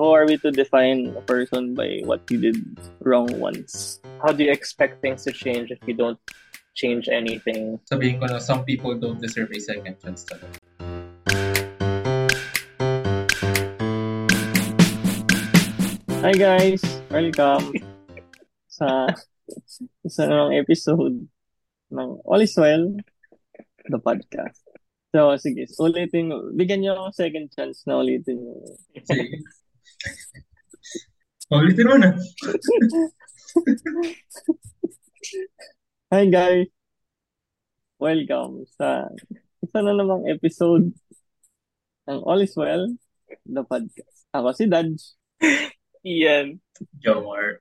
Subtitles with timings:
[0.00, 2.56] How are we to define a person by what he did
[3.04, 4.00] wrong once?
[4.24, 6.16] How do you expect things to change if you don't
[6.72, 7.76] change anything?
[7.84, 10.56] Sabihin ko na, some people don't deserve a second chance talaga.
[16.24, 16.80] Hi guys!
[17.12, 17.76] Welcome
[18.72, 19.12] sa
[20.00, 21.28] isa ng episode
[21.92, 22.96] ng All is Well,
[23.84, 24.64] the podcast.
[25.12, 28.64] So, sige, ulitin, bigyan niyo ako second chance na ulitin yung
[29.04, 29.44] Sige.
[31.50, 32.14] Ulitin mo na.
[36.14, 36.70] Hi guys!
[37.98, 39.10] Welcome sa
[39.60, 40.94] isa na namang episode
[42.08, 42.94] ng All is Well,
[43.46, 44.26] the podcast.
[44.30, 45.18] Ako si Dodge.
[46.06, 46.62] Ian.
[47.02, 47.60] Jomar.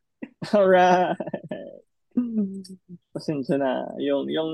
[0.53, 1.17] Alright!
[3.11, 3.89] Pasensya na.
[3.99, 4.51] Yung, yung,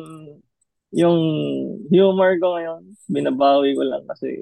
[0.95, 1.19] yung
[1.91, 4.41] humor ko ngayon, binabawi ko lang kasi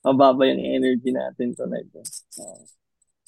[0.00, 1.88] mababa yung energy natin tonight.
[2.40, 2.64] Uh,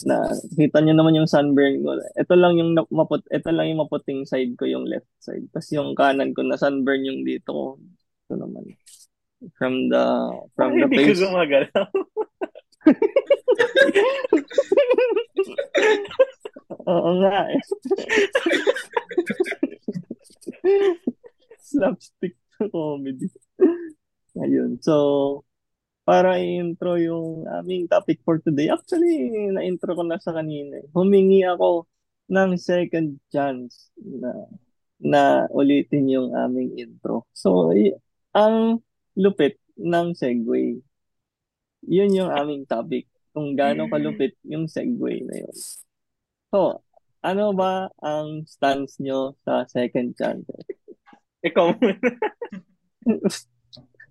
[0.02, 0.26] na
[0.58, 1.94] kita nyo naman yung sunburn ko.
[2.18, 5.46] Ito lang yung maput ito lang yung maputing side ko yung left side.
[5.54, 7.66] Tapos yung kanan ko na sunburn yung dito ko.
[8.26, 8.64] Ito naman.
[9.58, 10.04] From the
[10.54, 11.22] from the Hindi face.
[11.22, 11.86] ko gumagalaw.
[16.82, 17.62] Oo nga eh.
[21.62, 23.30] Slapstick comedy.
[24.38, 24.78] Ayun.
[24.82, 25.44] So,
[26.02, 28.70] para i-intro yung aming topic for today.
[28.70, 30.82] Actually, na-intro ko na sa kanina.
[30.82, 30.86] eh.
[30.90, 31.86] Humingi ako
[32.30, 34.30] ng second chance na
[35.02, 37.26] na ulitin yung aming intro.
[37.34, 37.94] So, y-
[38.34, 38.78] ang
[39.18, 40.78] lupit ng segue.
[41.90, 43.10] Yun yung aming topic.
[43.34, 45.56] Kung gaano kalupit yung segue na yun.
[46.54, 46.84] So,
[47.22, 50.46] ano ba ang stance nyo sa second chance?
[51.42, 51.98] Ikaw muna.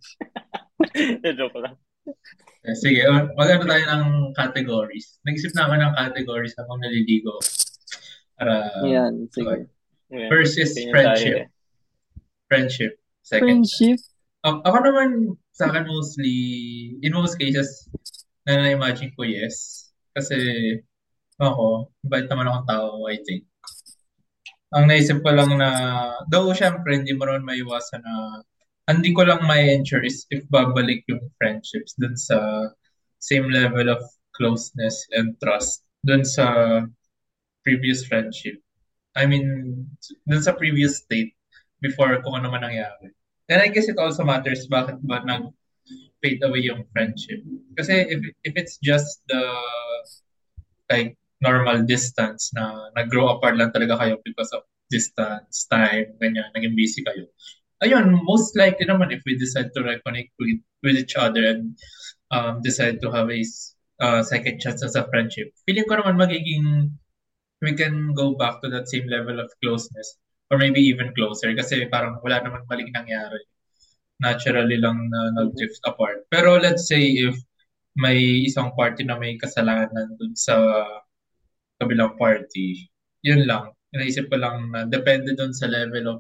[1.23, 1.77] Eh, Joke lang.
[2.65, 5.21] Eh, Sige, mag- mag-ano tayo ng categories.
[5.25, 7.37] Nag-isip na ako ng categories habang naliligo.
[8.37, 9.69] Para, Yan, sige.
[10.11, 10.27] Ayan.
[10.27, 11.37] First is friendship.
[11.37, 11.47] tayo eh.
[12.51, 12.91] friendship.
[13.23, 13.63] Second.
[13.63, 13.97] Friendship?
[14.43, 15.09] A- ako naman,
[15.53, 16.35] sa akin mostly,
[16.99, 17.87] in most cases,
[18.43, 19.87] na na-imagine ko yes.
[20.11, 20.35] Kasi,
[21.39, 23.47] ako, bait naman akong tao, I think.
[24.73, 25.69] Ang naisip ko lang na,
[26.27, 28.43] though syempre, hindi mo naman maiwasan na,
[28.89, 32.69] hindi ko lang may ensure is if babalik yung friendships dun sa
[33.21, 34.01] same level of
[34.33, 36.81] closeness and trust dun sa
[37.61, 38.57] previous friendship.
[39.13, 39.85] I mean,
[40.25, 41.37] dun sa previous state
[41.83, 43.13] before kung ano man nangyari.
[43.51, 47.43] And I guess it also matters bakit ba nag-fade away yung friendship.
[47.75, 49.43] Kasi if, if it's just the
[50.89, 56.75] like normal distance na nag-grow apart lang talaga kayo because of distance, time, ganyan, naging
[56.75, 57.27] busy kayo.
[57.81, 61.73] Ayun, most likely naman if we decide to reconnect with, with each other and
[62.29, 63.41] um, decide to have a
[64.01, 66.93] uh, second chance as a friendship, feeling ko naman magiging
[67.61, 70.17] we can go back to that same level of closeness
[70.49, 73.41] or maybe even closer kasi parang wala naman maling nangyari.
[74.21, 76.25] Naturally lang na nag-drift apart.
[76.29, 77.33] Pero let's say if
[77.97, 80.85] may isang party na may kasalanan dun sa
[81.81, 82.89] kabilang party,
[83.25, 83.73] yun lang.
[83.93, 86.19] Naisip ko lang na depende dun sa level of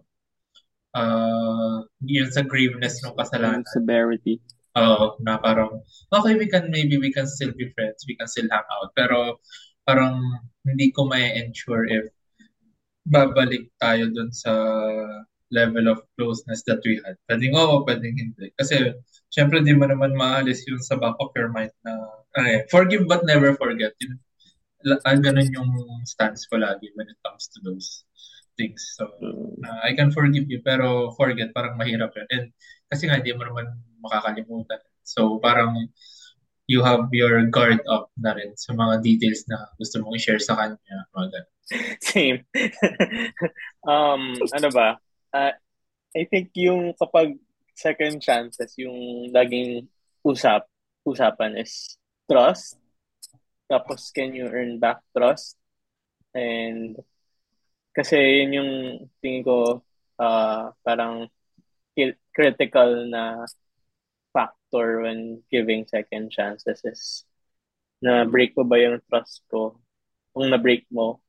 [0.95, 3.63] uh, yun sa graveness ng kasalanan.
[3.71, 4.39] Severity.
[4.79, 5.83] Oo, na parang,
[6.15, 8.89] okay, we can, maybe we can still be friends, we can still hang out.
[8.95, 9.43] Pero,
[9.83, 10.23] parang,
[10.63, 12.07] hindi ko may ensure if
[13.03, 14.53] babalik tayo dun sa
[15.51, 17.19] level of closeness that we had.
[17.27, 18.47] Pwedeng oo, pwedeng hindi.
[18.55, 18.95] Kasi,
[19.27, 21.91] syempre, di mo naman maalis yun sa back of your mind na,
[22.39, 23.91] ano eh, forgive but never forget.
[23.99, 24.15] Yun,
[25.03, 25.71] ah, ganun yung
[26.07, 28.07] stance ko lagi when it comes to those
[28.61, 28.93] things.
[28.93, 29.65] So, Mm.
[29.65, 32.27] Uh, I can forgive you, pero forget, parang mahirap yun.
[32.29, 32.45] And
[32.85, 33.73] kasi nga, hindi mo naman
[34.05, 34.81] makakalimutan.
[35.01, 35.89] So, parang
[36.69, 40.55] you have your guard up na rin sa mga details na gusto mong i-share sa
[40.55, 40.97] kanya.
[41.11, 41.51] Mga ganun.
[41.99, 42.37] Same.
[43.91, 44.99] um, ano ba?
[45.33, 45.53] Uh,
[46.15, 47.39] I think yung kapag
[47.75, 49.87] second chances, yung laging
[50.23, 50.67] usap,
[51.07, 51.97] usapan is
[52.29, 52.77] trust.
[53.71, 55.55] Tapos, can you earn back trust?
[56.35, 56.99] And
[57.91, 58.15] kasi
[58.45, 58.71] yun yung
[59.19, 59.83] tingin ko
[60.19, 61.27] uh, parang
[62.31, 63.43] critical na
[64.31, 67.27] factor when giving second chances is
[68.01, 69.77] na break mo ba yung trust ko?
[70.33, 71.21] Kung na-break mo,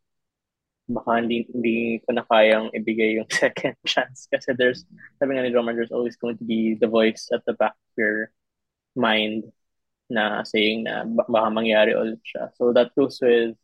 [0.89, 4.87] baka hindi, hindi ko na kayang ibigay yung second chance kasi there's,
[5.21, 7.93] sabi nga ni Roman, there's always going to be the voice at the back of
[7.99, 8.33] your
[8.97, 9.53] mind
[10.09, 12.53] na saying na ba- baka mangyari ulit siya.
[12.57, 13.57] So that goes with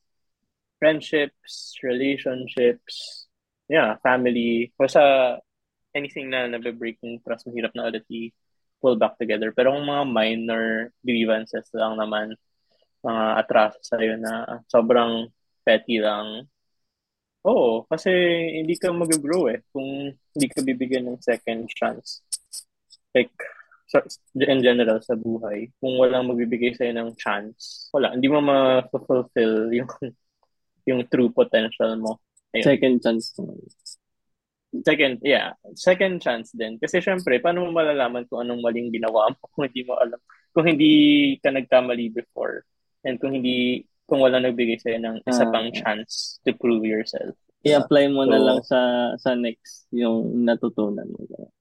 [0.79, 3.27] friendships, relationships,
[3.69, 4.73] yeah, family.
[4.79, 5.37] Basta
[5.95, 9.51] anything na nabe-break yung trust, mahirap na ulit i-pull back together.
[9.53, 10.65] Pero kung mga minor
[11.03, 12.39] grievances lang naman,
[13.03, 15.31] mga atraso sa'yo na sobrang
[15.67, 16.47] petty lang.
[17.47, 18.11] Oo, kasi
[18.59, 22.23] hindi ka mag-grow eh kung hindi ka bibigyan ng second chance.
[23.15, 23.33] Like,
[24.37, 29.89] in general sa buhay, kung walang magbibigay sa'yo ng chance, wala, hindi mo ma-fulfill yung,
[30.89, 32.17] yung true potential mo.
[32.57, 32.65] Ayun.
[32.65, 33.37] Second chance.
[34.85, 35.53] Second, yeah.
[35.77, 36.81] Second chance din.
[36.81, 40.21] Kasi syempre, paano mo malalaman kung anong maling ginawa mo kung hindi mo alam?
[40.57, 40.93] Kung hindi
[41.45, 42.65] ka nagkamali before
[43.05, 45.53] and kung hindi, kung wala nagbigay sa'yo ng isa ah.
[45.53, 47.37] pang chance to prove yourself.
[47.69, 48.81] I-apply mo so, na lang sa
[49.19, 51.53] sa next yung natutunan mo.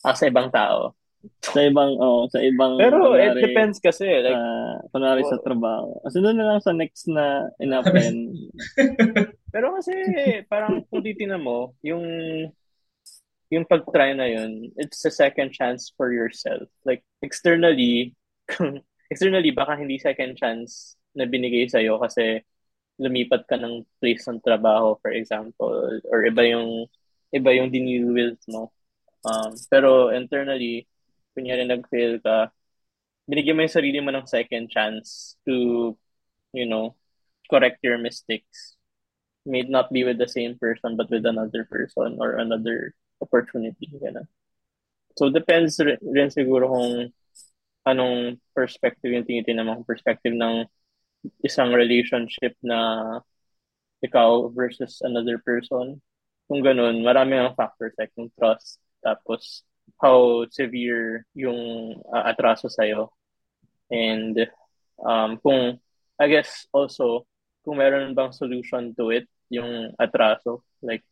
[0.00, 0.96] Ah, sa ibang tao
[1.42, 5.30] sa ibang oh sa ibang pero kunwari, it depends kasi like uh, kunwari oh.
[5.30, 5.98] sa trabaho.
[6.06, 7.74] Kasi doon na lang sa next na in
[9.54, 9.92] pero kasi
[10.46, 12.04] parang kung titingnan mo yung
[13.48, 16.70] yung pag-try na yun it's a second chance for yourself.
[16.86, 18.14] Like externally
[19.12, 22.44] externally baka hindi second chance na binigay sa iyo kasi
[22.98, 26.86] lumipat ka ng place ng trabaho for example or iba yung
[27.34, 28.70] iba yung dinewills mo.
[29.26, 30.86] Um, pero internally
[31.38, 32.50] kunyari nag-fail ka,
[33.30, 35.94] binigyan mo yung sarili mo ng second chance to,
[36.50, 36.98] you know,
[37.46, 38.74] correct your mistakes.
[39.46, 43.86] May not be with the same person, but with another person or another opportunity.
[43.94, 44.26] Ganun.
[45.14, 46.90] So, depends rin, siguro kung
[47.86, 50.66] anong perspective yung tinitin naman perspective ng
[51.46, 53.18] isang relationship na
[54.02, 56.00] ikaw versus another person.
[56.48, 59.67] Kung ganun, marami ang factors like yung trust, tapos
[60.00, 63.10] how severe yung uh, atraso sa'yo.
[63.90, 64.36] And
[65.00, 65.80] um, kung,
[66.20, 67.26] I guess also,
[67.64, 71.04] kung meron bang solution to it, yung atraso, like,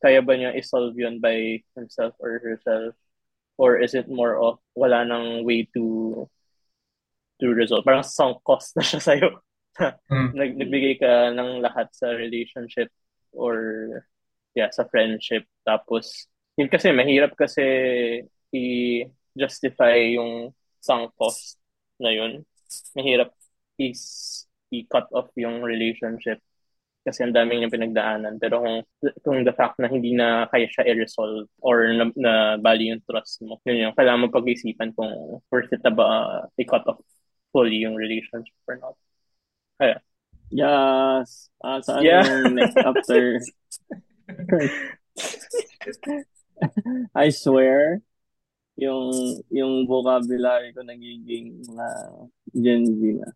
[0.00, 2.94] kaya ba niya isolve yun by himself or herself?
[3.56, 6.28] Or is it more of wala nang way to
[7.40, 7.84] to resolve?
[7.84, 9.40] Parang sunk cost na siya sa'yo.
[10.12, 10.36] mm.
[10.36, 12.92] Nag, nagbigay ka ng lahat sa relationship
[13.32, 14.04] or
[14.52, 15.48] yeah, sa friendship.
[15.64, 17.64] Tapos, yun kasi, mahirap kasi
[18.52, 21.60] i-justify yung sunk cost
[22.00, 22.44] na yun.
[22.96, 23.32] Mahirap
[23.76, 26.40] is i-cut off yung relationship
[27.06, 28.34] kasi ang daming yung pinagdaanan.
[28.42, 28.82] Pero kung,
[29.22, 33.46] kung the fact na hindi na kaya siya i-resolve or na, na bali yung trust
[33.46, 36.98] mo, yun yung kailangan mo pag-isipan kung worth it na ba uh, i-cut off
[37.54, 38.98] fully yung relationship or not.
[39.78, 40.02] Kaya.
[40.50, 41.46] Yes.
[41.62, 42.26] Uh, saan yeah.
[42.26, 43.38] yung next after?
[47.14, 48.00] I swear,
[48.76, 49.12] yung
[49.48, 53.28] yung vocabulary ko nagiging mga uh, Gen Z na.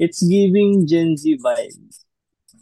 [0.00, 2.06] It's giving Gen Z vibes.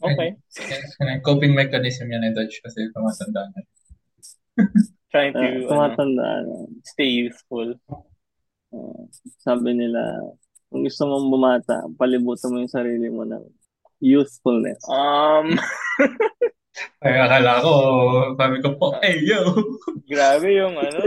[0.02, 0.36] Okay.
[1.26, 3.60] Coping mechanism yan ni Dutch kasi tumatanda na.
[5.12, 6.80] Trying to uh, tumatanda ano, na.
[6.84, 7.76] Stay youthful.
[8.68, 9.02] Uh,
[9.40, 10.20] sabi nila,
[10.68, 13.44] kung gusto mong bumata, palibutan mo yung sarili mo ng
[14.04, 14.80] youthfulness.
[14.86, 15.56] Um,
[16.98, 17.72] Ay, akala ko,
[18.34, 19.40] sabi ko po, hey, yo!
[20.06, 21.00] Grabe yung ano,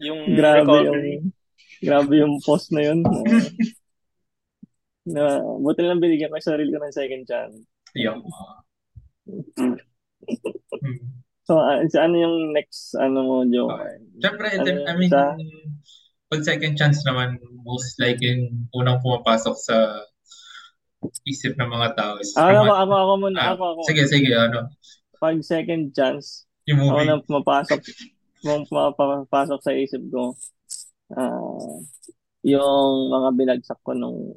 [0.00, 1.12] yung grabe recovery.
[1.20, 1.26] Yung,
[1.84, 3.04] grabe yung post na yun.
[5.08, 7.56] na, buti lang binigyan ko sa sarili ko ng second chance.
[7.96, 8.20] Yeah.
[11.48, 13.72] so, uh, ano yung next, ano mo, Joe?
[13.72, 15.36] Uh, Siyempre, ano, I mean, sa...
[16.28, 19.76] pag second chance naman, most likely, unang pumapasok sa
[21.22, 23.80] isip ng mga tao is ah, ako, ako, ako muna, ah, ako, ako.
[23.86, 24.66] Sige, sige, ano.
[25.18, 26.90] Pag second chance, yung movie.
[26.90, 27.80] ako na pumapasok,
[28.98, 30.34] pumapasok sa isip ko,
[31.14, 31.74] uh,
[32.42, 34.34] yung mga binagsak ko nung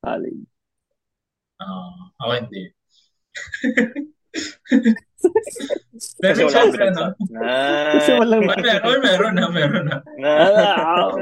[0.00, 0.44] college.
[1.60, 1.92] Ah, uh,
[2.24, 2.62] ako hindi.
[6.20, 7.06] Pero Kasi chance na, no?
[8.00, 8.42] Kasi walang...
[8.48, 9.98] Or meron, or meron na, meron na.
[10.24, 11.12] Ah,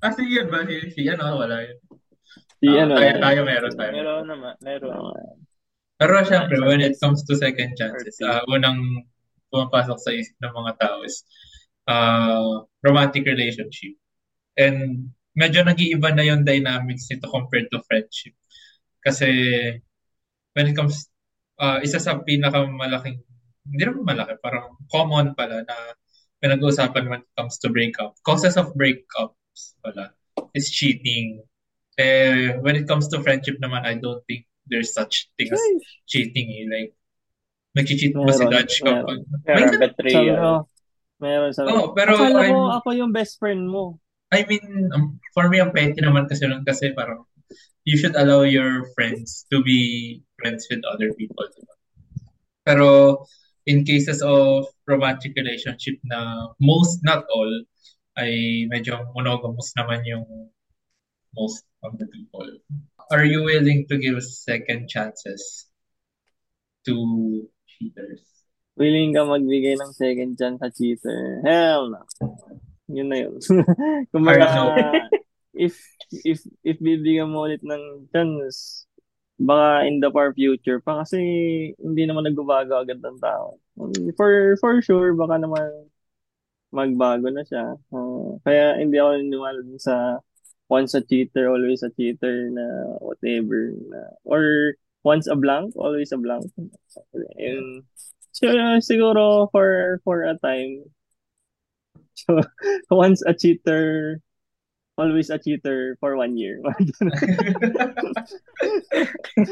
[0.00, 0.64] Kasi yun ba?
[0.64, 1.76] Si, si ano, wala yun.
[2.66, 2.98] Si uh, ano?
[2.98, 3.92] Tayo, tayo meron tayo.
[3.94, 4.54] Meron naman.
[4.58, 4.90] Meron.
[4.90, 5.38] Uh,
[5.96, 9.06] Pero syempre, when it comes to second chances, uh, unang
[9.54, 11.22] pumapasok sa isip ng mga tao is
[11.86, 13.94] uh, romantic relationship.
[14.58, 15.08] And
[15.38, 18.34] medyo nag-iiba na yung dynamics nito compared to friendship.
[19.00, 19.30] Kasi
[20.58, 21.08] when it comes,
[21.62, 23.22] uh, isa sa pinakamalaking,
[23.64, 25.76] hindi naman malaki, parang common pala na
[26.42, 28.18] pinag-uusapan when it comes to breakup.
[28.26, 30.12] Causes of breakups pala
[30.52, 31.40] is cheating,
[31.96, 35.60] eh, when it comes to friendship naman, I don't think there's such thing as
[36.06, 36.64] cheating eh.
[36.68, 36.92] Like,
[37.76, 39.24] nag-cheat ba si Dutch kapag...
[39.44, 40.68] Meron, betrayal.
[41.20, 43.96] Meron, sabi oh, pero Akala ko ako yung best friend mo.
[44.34, 47.24] I mean, um, for me, ang petty naman kasi nun kasi parang
[47.86, 51.46] you should allow your friends to be friends with other people.
[51.54, 51.74] Diba?
[52.66, 52.88] Pero
[53.64, 57.52] in cases of romantic relationship na most, not all,
[58.18, 60.26] ay medyo monogamous naman yung
[61.38, 62.46] most from the people.
[63.10, 65.70] Are you willing to give second chances
[66.86, 68.22] to cheaters?
[68.74, 71.40] Willing ka magbigay ng second chance sa cheater?
[71.46, 72.02] Hell no.
[72.90, 73.38] Yun na yun.
[74.12, 74.50] Kumbaga,
[75.54, 75.78] if
[76.26, 78.84] if if bibigyan mo ulit ng chance,
[79.38, 81.18] baka in the far future pa kasi
[81.78, 83.56] hindi naman nagbabago agad ng tao.
[84.18, 85.88] For for sure baka naman
[86.74, 87.78] magbago na siya.
[87.88, 90.20] Uh, kaya hindi ako naniniwala dun sa
[90.68, 93.72] once a cheater, always a cheater na whatever.
[93.74, 96.50] Na, or once a blank, always a blank.
[97.38, 97.84] And,
[98.32, 98.48] so,
[98.82, 100.90] siguro for for a time,
[102.26, 102.42] So,
[102.90, 104.20] once a cheater,
[104.96, 106.60] always a cheater for one year.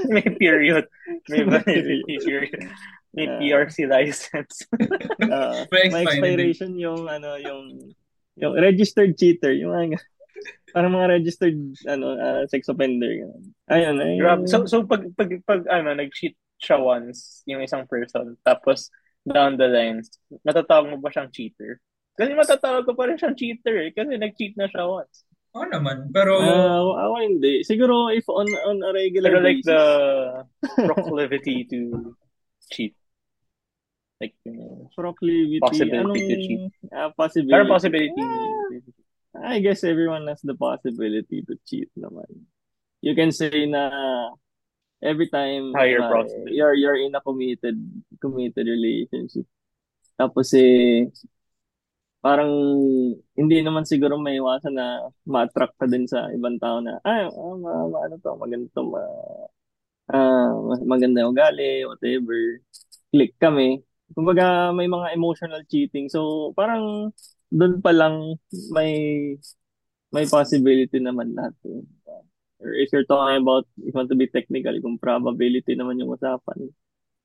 [0.08, 0.88] may period.
[1.28, 2.72] May validity period.
[3.12, 4.66] May uh, PRC license.
[5.22, 7.94] uh, may expiration yung ano yung
[8.34, 10.00] yung registered cheater, yung mga
[10.74, 11.54] parang mga registered
[11.86, 13.30] ano uh, sex offender.
[13.70, 14.18] Ayun, ayun.
[14.18, 14.44] Grabe.
[14.50, 18.90] So so pag pag pag ano nag-cheat siya once yung isang person tapos
[19.22, 20.02] down the line
[20.42, 21.78] matatawag mo ba siyang cheater?
[22.14, 23.90] Kasi matatawag ko pa rin siyang cheater eh.
[23.94, 25.22] Kasi nag-cheat na siya once.
[25.54, 26.10] Oo naman.
[26.10, 26.42] Pero...
[26.42, 27.62] Uh, ako hindi.
[27.62, 29.70] Siguro if on on a regular Pero like basis.
[29.70, 29.82] the
[30.90, 32.14] proclivity to
[32.70, 32.94] cheat.
[34.22, 35.58] Like, you know, proclivity.
[35.62, 36.62] Possibility anong, to cheat.
[36.90, 37.54] Uh, possibility.
[37.54, 38.22] Pero possibility.
[39.34, 42.46] I guess everyone has the possibility to cheat naman.
[43.02, 43.90] You can say na
[45.02, 47.76] every time Higher uh, you're you're in a committed
[48.22, 49.44] committed relationship.
[50.14, 51.10] Tapos eh
[52.24, 52.48] parang
[53.36, 57.28] hindi naman siguro may iwasan na ma-attract ka din sa ibang tao na ay ah,
[57.60, 59.02] ma, ma, ano to maganda to ma,
[60.08, 60.56] ah,
[60.88, 62.64] maganda yung ugali whatever
[63.12, 63.84] click kami
[64.16, 67.12] kumbaga may mga emotional cheating so parang
[67.54, 68.34] doon pa lang
[68.74, 68.90] may
[70.10, 71.54] may possibility naman lahat
[72.58, 76.10] or if you're talking about if you want to be technical kung probability naman yung
[76.10, 76.70] usapan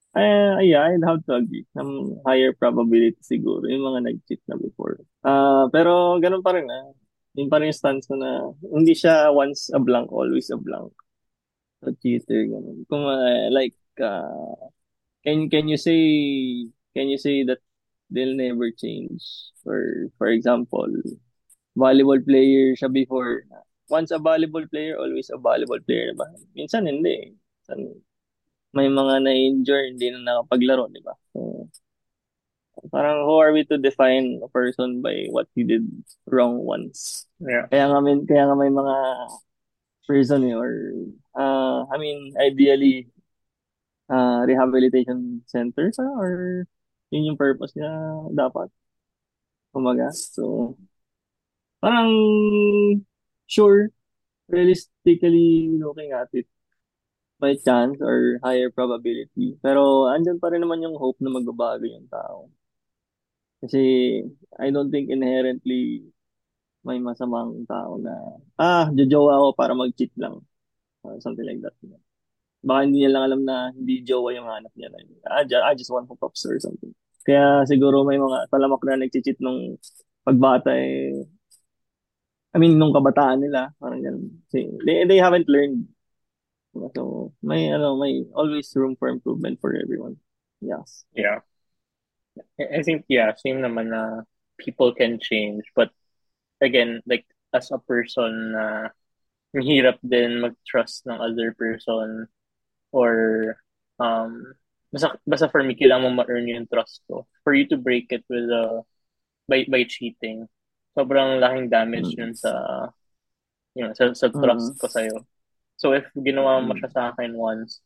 [0.10, 1.66] Uh, yeah, I'd have to agree.
[1.78, 4.98] Some higher probability siguro yung mga nag-cheat na before.
[5.22, 6.90] Uh, pero ganun pa rin ah.
[7.38, 10.90] Yung pa rin stance ko na hindi siya once a blank, always a blank.
[11.86, 12.90] A cheater, ganun.
[12.90, 14.74] Kung uh, like, uh,
[15.22, 16.02] can, can you say,
[16.98, 17.62] can you say that
[18.10, 19.24] they'll never change?
[19.64, 20.90] For, for example,
[21.78, 23.46] volleyball player siya before.
[23.90, 26.26] Once a volleyball player, always a volleyball player ba?
[26.54, 27.34] Minsan hindi.
[27.66, 28.02] Minsan,
[28.74, 31.18] may mga na-injure, hindi na nakapaglaro, di ba?
[31.34, 31.66] So,
[32.94, 35.90] parang who are we to define a person by what he did
[36.30, 37.26] wrong once?
[37.42, 37.66] Yeah.
[37.66, 38.96] Kaya nga, may, kaya nga may mga
[40.06, 40.70] person eh, or,
[41.34, 43.10] uh, I mean, ideally,
[44.10, 46.66] uh, rehabilitation center or
[47.12, 47.92] yun yung purpose niya
[48.34, 48.70] dapat.
[49.74, 50.10] Kumaga.
[50.14, 50.78] So,
[51.82, 52.12] parang
[53.48, 53.90] sure,
[54.50, 56.48] realistically looking at it,
[57.42, 59.58] may chance or higher probability.
[59.64, 62.52] Pero andyan pa rin naman yung hope na magbabago yung tao.
[63.62, 63.80] Kasi
[64.60, 66.08] I don't think inherently
[66.88, 68.14] may masamang tao na,
[68.60, 70.40] ah, jojowa ako para mag-cheat lang.
[71.04, 71.76] Uh, something like that.
[72.60, 74.92] Baka hindi niya lang alam na hindi jowa yung hanap niya.
[74.92, 75.00] Na,
[75.32, 76.92] ah, I just want hookups or something.
[77.24, 79.80] Kaya siguro may mga talamak na nag-cheat nung
[80.24, 81.24] pagbata eh.
[82.52, 83.72] I mean, nung kabataan nila.
[83.78, 84.42] Parang ganun.
[84.52, 85.88] They, they haven't learned
[86.96, 90.18] So may ano may always room for improvement for everyone.
[90.62, 91.06] Yes.
[91.16, 91.42] Yeah.
[92.60, 94.24] I think yeah, same naman na
[94.60, 95.90] people can change but
[96.62, 97.26] again like
[97.56, 98.86] as a person na uh,
[99.56, 102.30] mahirap din mag-trust ng other person
[102.92, 103.58] or
[104.00, 104.54] um
[104.92, 107.26] basta, basta for me kailangan mo ma-earn yung trust ko.
[107.44, 108.82] For you to break it with uh,
[109.48, 110.50] by by cheating.
[110.98, 112.22] Sobrang laking damage mm-hmm.
[112.30, 112.52] yun sa
[113.78, 114.82] you know, sa, sa trust mm-hmm.
[114.82, 115.18] ko sa'yo.
[115.80, 117.80] So if ginawa mo siya sa akin once,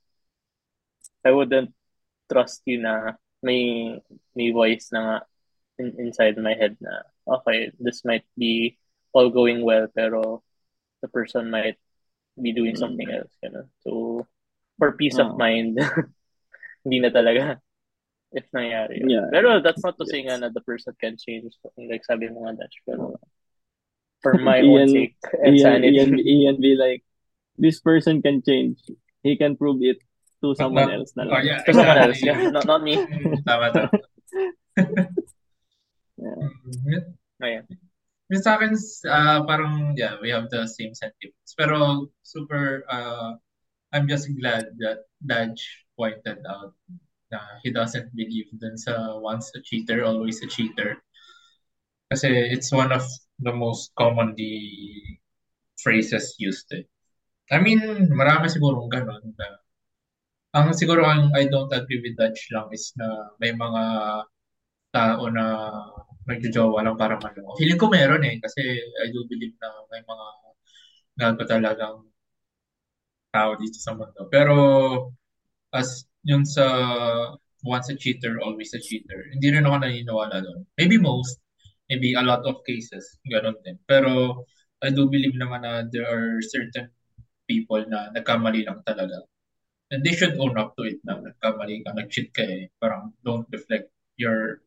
[1.21, 1.75] I wouldn't
[2.31, 3.99] trust you na may
[4.33, 5.17] may voice na nga
[5.77, 8.79] in, inside my head na okay, this might be
[9.13, 10.41] all going well pero
[11.03, 11.77] the person might
[12.39, 13.19] be doing something mm.
[13.21, 13.33] else.
[13.43, 13.67] Ganun.
[13.85, 14.25] So
[14.83, 15.31] for peace oh.
[15.31, 15.79] of mind,
[16.83, 17.63] hindi na talaga
[18.35, 18.99] if nangyari.
[18.99, 19.31] Yeah.
[19.31, 21.55] Pero that's not to say nga na the person can change.
[21.79, 22.83] Like sabi mo nga, Dash.
[22.83, 23.15] Pero
[24.19, 25.95] for my Ian, own sake and Ian, sanity.
[25.95, 27.07] Ian, Ian be like,
[27.55, 28.83] this person can change.
[29.23, 30.03] He can prove it
[30.43, 31.39] to someone not, else na lang.
[31.39, 32.51] Oh, yeah, to someone else, yeah.
[32.51, 32.99] Not, not me.
[33.47, 33.87] tama, tama.
[36.19, 37.07] yeah.
[37.39, 37.63] Ayan.
[38.27, 38.75] Yung sa akin,
[39.07, 41.55] uh, parang, yeah, we have the same sentiments.
[41.55, 43.39] Pero, super, uh,
[43.93, 45.53] I'm just glad that Daj
[45.93, 46.73] pointed out
[47.29, 50.97] na he doesn't believe dun sa once a cheater, always a cheater.
[52.09, 53.05] Kasi it's one of
[53.37, 54.57] the most commonly
[55.77, 56.85] phrases used eh.
[57.53, 59.47] I mean, marami siguro ganun na
[60.53, 63.83] ang siguro ang I don't agree with Dutch lang is na may mga
[64.93, 65.45] tao na
[66.29, 67.57] nagjojowa lang para maloko.
[67.57, 68.61] Feeling ko meron eh kasi
[69.01, 70.27] I do believe na may mga
[71.17, 71.97] gago talagang
[73.33, 74.29] tao dito sa mundo.
[74.29, 74.55] Pero
[75.73, 76.65] as yun sa
[77.65, 80.61] once a cheater, always a cheater, hindi rin ako naniniwala doon.
[80.77, 81.41] Maybe most,
[81.89, 83.81] maybe a lot of cases, ganun din.
[83.89, 84.45] Pero
[84.85, 86.91] I do believe naman na there are certain
[87.49, 89.25] people na nagkamali lang talaga.
[89.89, 92.69] And they should own up to it na nagkamali ka, nag-cheat ka eh.
[92.77, 94.61] Parang don't reflect your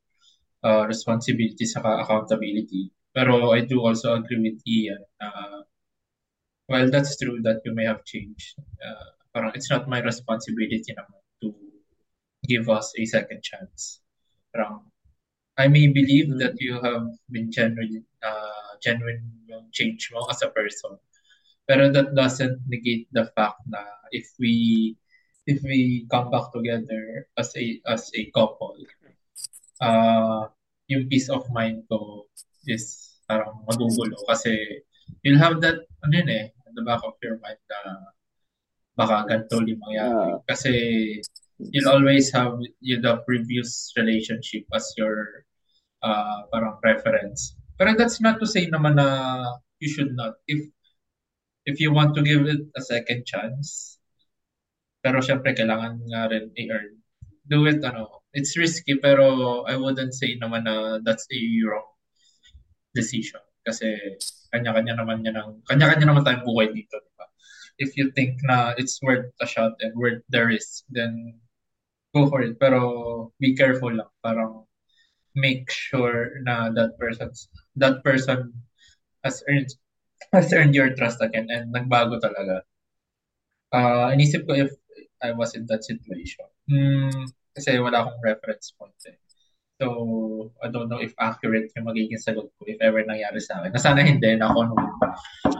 [0.64, 2.90] uh, responsibility sa accountability.
[3.12, 5.55] Pero I do also agree with Ian uh,
[6.68, 8.58] well, that's true that you may have changed.
[8.82, 11.54] Uh, parang it's not my responsibility naman to
[12.48, 14.00] give us a second chance.
[14.54, 14.86] Parang
[15.56, 20.52] I may believe that you have been genuine, uh, genuine yung change mo as a
[20.52, 21.00] person.
[21.64, 23.80] Pero that doesn't negate the fact na
[24.12, 24.94] if we
[25.48, 28.76] if we come back together as a as a couple,
[29.80, 30.46] uh,
[30.86, 32.28] yung peace of mind ko
[32.68, 34.54] is parang magugulo kasi
[35.26, 36.46] you'll have that ano yun eh,
[36.76, 37.80] the back of your mind na
[38.96, 40.12] baka ganito yung mangyari.
[40.12, 40.72] Uh, kasi
[41.58, 45.44] you'll always have you the previous relationship as your
[46.04, 47.56] uh, parang preference.
[47.76, 49.08] Pero that's not to say naman na
[49.80, 50.40] you should not.
[50.48, 50.64] If
[51.68, 53.96] if you want to give it a second chance,
[55.04, 56.98] pero syempre, kailangan nga rin i-earn.
[57.46, 61.86] Do it, ano, it's risky, pero I wouldn't say naman na that's a wrong
[62.90, 63.45] decision.
[63.66, 63.98] Kasi
[64.54, 67.26] kanya-kanya naman yan ang, kanya-kanya naman tayong buhay dito, di ba?
[67.82, 71.34] If you think na it's worth a shot and worth the risk, then
[72.14, 72.62] go for it.
[72.62, 74.08] Pero be careful lang.
[74.22, 74.64] Parang
[75.34, 78.54] make sure na that person's, that person
[79.26, 79.74] has earned,
[80.32, 82.62] has earned your trust again and nagbago talaga.
[83.74, 84.72] Uh, inisip ko if
[85.20, 86.46] I was in that situation.
[86.70, 89.18] Mm, kasi wala akong reference point eh.
[89.76, 89.86] So,
[90.64, 93.76] I don't know if accurate yung magiging sagot ko if ever nangyari sa akin.
[93.76, 94.84] Na sana hindi, na ako nung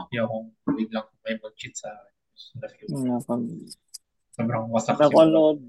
[0.09, 2.13] yung biglang may mag-cheat sa akin.
[4.33, 4.97] Sobrang wasak.
[4.97, 5.61] Nakanood.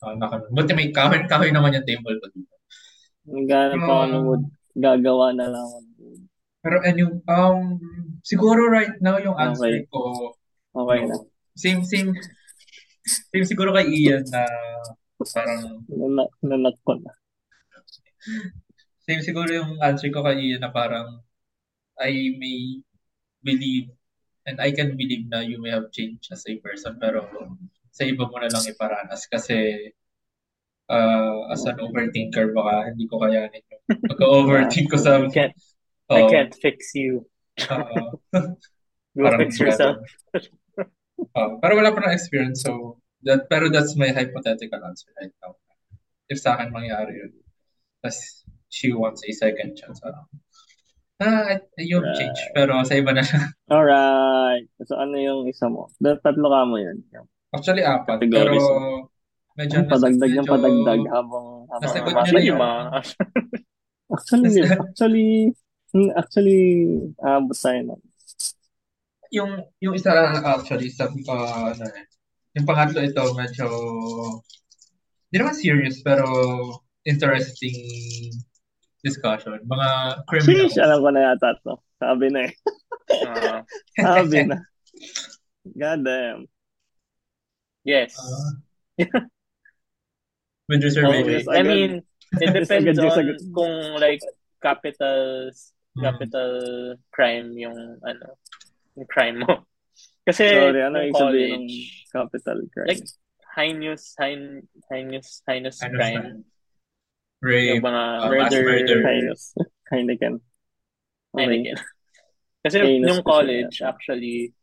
[0.00, 0.48] Uh, nakanood.
[0.56, 2.54] Buti may kahoy, kahoy naman yung table ko dito.
[3.28, 4.42] Gano'n pa ako um,
[4.74, 5.78] gagawa na lang ako.
[6.62, 7.76] Pero anyway, um,
[8.22, 9.86] siguro right now yung answer okay.
[9.90, 10.32] ko,
[10.72, 11.16] okay no, na.
[11.58, 12.14] Same, same,
[13.34, 14.46] yung siguro kay Ian na
[15.34, 15.84] parang...
[16.40, 17.12] Nanat ko na.
[19.02, 21.22] Same siguro yung answer ko kay Ian na parang
[21.98, 22.82] I may
[23.42, 23.90] believe
[24.46, 27.26] and I can believe na you may have changed as a person pero
[27.90, 29.90] sa iba mo na lang iparanas kasi
[30.88, 35.18] uh, as an overthinker baka hindi ko kayanin yung pagka-overthink ko sa...
[35.26, 35.56] I can't,
[36.10, 37.26] uh, I can't fix you.
[37.58, 38.16] Uh,
[39.12, 40.00] Go fix yourself.
[41.38, 45.54] Uh, pero wala pa na experience, so that, pero that's my hypothetical answer right now.
[46.26, 47.30] If sa akin mangyari yun,
[48.02, 50.02] tas she wants a second chance.
[50.02, 50.18] Uh,
[51.22, 52.18] ah, yung right.
[52.18, 53.40] change, pero sa iba na siya.
[53.72, 54.66] Alright.
[54.84, 55.86] So ano yung isa mo?
[56.02, 56.98] Tatlo ka mo yun.
[57.54, 58.26] Actually, apat.
[58.26, 58.58] Pero
[59.56, 62.62] medyo padagdag ng padagdag habang habang nasagot niyo rin yung
[64.16, 65.28] actually actually
[66.16, 66.60] actually
[67.20, 67.94] abot uh, tayo na
[69.32, 70.12] yung yung isa
[70.44, 71.84] actually sa uh, ano
[72.56, 73.66] yung pangatlo ito medyo
[75.28, 76.24] hindi naman serious pero
[77.04, 78.30] interesting
[79.02, 79.58] discussion.
[79.66, 79.88] Mga
[80.26, 80.74] criminals.
[80.74, 81.74] Sheesh, alam ko na yata to.
[81.98, 82.52] Sabi na eh.
[83.26, 83.60] uh,
[84.02, 84.58] Sabi na.
[85.66, 86.46] God damn.
[87.84, 88.14] Yes.
[88.14, 89.26] Uh,
[90.68, 91.46] with reservation.
[91.50, 92.02] I mean,
[92.40, 94.22] it depends on kung like
[94.62, 95.50] capital
[95.98, 96.52] capital
[96.96, 97.00] hmm.
[97.12, 98.38] crime yung ano
[98.96, 99.66] yung crime mo.
[100.26, 101.66] Kasi Sorry, ano yung college, ng
[102.14, 102.88] capital crime?
[102.94, 103.06] Like,
[103.58, 105.98] heinous, hein, heinous, heinous, heinous crime.
[105.98, 106.51] crime.
[107.42, 108.98] Rape, yung mga uh, murder, murder.
[109.02, 109.42] Heinous.
[109.92, 110.34] Heineken.
[111.34, 111.42] Okay.
[111.42, 111.76] Heineken.
[112.62, 114.54] Kasi heinous nung college, actually,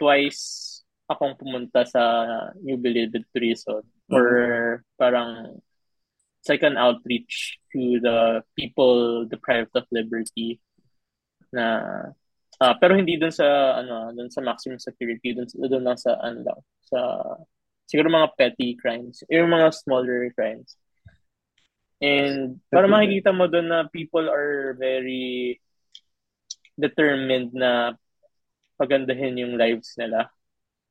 [0.00, 2.02] twice akong pumunta sa
[2.64, 4.16] New Bilibid prison mm-hmm.
[4.16, 4.26] or
[4.96, 5.60] parang
[6.40, 10.56] it's like an outreach to the people deprived of liberty
[11.52, 11.84] na
[12.62, 16.38] Uh, pero hindi dun sa ano, dun sa maximum security, dun, dun lang sa ano
[16.46, 16.98] lang, sa
[17.90, 20.78] siguro mga petty crimes, yung mga smaller crimes.
[22.04, 25.56] And para makikita mo doon na people are very
[26.76, 27.96] determined na
[28.76, 30.28] pagandahin yung lives nila.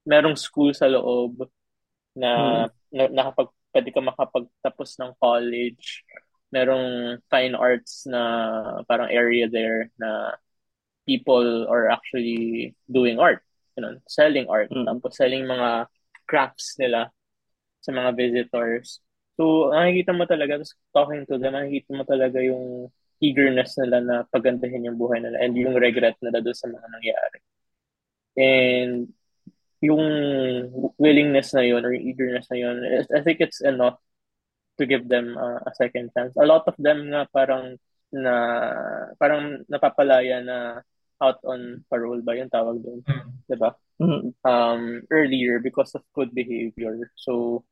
[0.10, 1.45] Merong school sa loob
[2.17, 2.69] na, hmm.
[2.89, 6.06] na nakapag pwede ka makapagtapos ng college.
[6.54, 8.21] Merong fine arts na
[8.86, 10.38] parang area there na
[11.10, 13.41] people are actually doing art.
[13.73, 14.86] you know, selling art, Mm.
[14.86, 15.89] tapos selling mga
[16.30, 17.10] crafts nila
[17.82, 19.02] sa mga visitors.
[19.34, 22.89] So, nakikita mo talaga, just talking to them, nakikita mo talaga yung
[23.24, 27.39] eagerness nila na pagandahin yung buhay nila and yung regret nila doon sa mga nangyari.
[28.38, 29.10] And
[29.84, 30.04] yung
[31.00, 32.78] willingness na yun or eagerness na yun,
[33.10, 34.00] I think it's enough
[34.80, 36.34] to give them uh, a second chance.
[36.38, 37.78] A lot of them nga parang
[38.13, 38.34] na
[39.17, 40.58] parang napapalaya na
[41.22, 43.30] out on parole ba yung tawag doon, Mm.
[43.50, 43.69] 'di ba?
[44.02, 44.22] Mm.
[44.46, 46.98] Um earlier because of good behavior.
[47.17, 47.63] So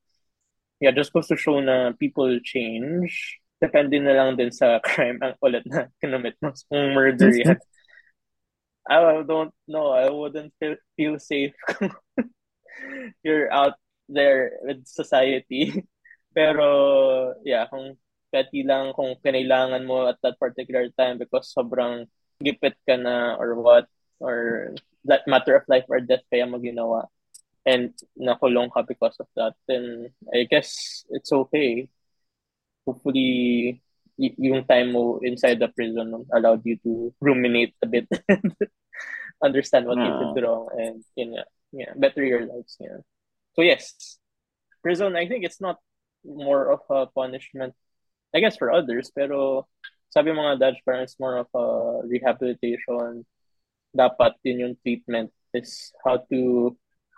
[0.82, 3.38] yeah, just goes to show na people change.
[3.62, 6.50] Depende na lang din sa crime ang ulit na kinumit mo.
[6.66, 7.62] Kung murder yan.
[8.90, 9.94] I don't know.
[9.94, 11.94] I wouldn't feel, feel safe kung
[13.22, 13.78] you're out
[14.10, 15.86] there with society.
[16.34, 17.94] Pero, yeah, kung
[18.34, 22.10] petty lang, kung kinailangan mo at that particular time because sobrang
[22.42, 23.86] gipit ka na or what,
[24.18, 24.74] or
[25.06, 27.06] that matter of life or death kaya mo ginawa
[27.64, 31.88] and nakulong ka because of that, then I guess it's okay.
[32.86, 33.78] Hopefully,
[34.18, 38.50] y- yung time mo inside the prison allowed you to ruminate a bit and
[39.44, 40.34] understand what you Ah.
[40.34, 42.76] did wrong and you know, yeah, better your lives.
[42.82, 43.02] Yeah.
[43.54, 44.18] So yes,
[44.82, 45.14] prison.
[45.14, 45.78] I think it's not
[46.26, 47.74] more of a punishment.
[48.34, 49.68] I guess for others, pero
[50.10, 51.66] sabi mga Dutch parents more of a
[52.08, 53.22] rehabilitation.
[53.92, 56.72] Dapat yun yung treatment is how to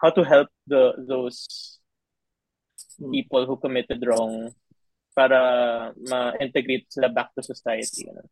[0.04, 1.80] how to help the those
[3.00, 4.52] people who committed wrong
[5.16, 5.40] para
[5.96, 8.04] ma-integrate sila back to society.
[8.04, 8.28] You know?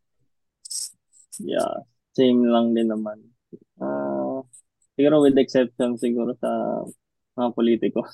[1.40, 3.32] Yeah, same lang din naman.
[3.80, 4.44] Ah,
[4.92, 6.84] siguro with exception siguro sa
[7.40, 8.04] mga politiko.